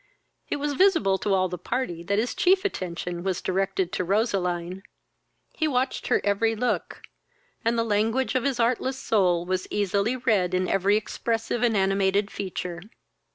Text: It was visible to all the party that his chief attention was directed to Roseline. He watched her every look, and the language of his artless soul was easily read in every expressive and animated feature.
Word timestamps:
It 0.49 0.55
was 0.55 0.73
visible 0.73 1.19
to 1.19 1.31
all 1.35 1.47
the 1.47 1.59
party 1.59 2.01
that 2.01 2.17
his 2.17 2.33
chief 2.33 2.65
attention 2.65 3.21
was 3.23 3.39
directed 3.39 3.91
to 3.91 4.03
Roseline. 4.03 4.81
He 5.53 5.67
watched 5.67 6.07
her 6.07 6.19
every 6.23 6.55
look, 6.55 7.03
and 7.63 7.77
the 7.77 7.83
language 7.83 8.33
of 8.33 8.43
his 8.43 8.59
artless 8.59 8.97
soul 8.97 9.45
was 9.45 9.67
easily 9.69 10.15
read 10.15 10.55
in 10.55 10.67
every 10.67 10.97
expressive 10.97 11.61
and 11.61 11.77
animated 11.77 12.31
feature. 12.31 12.81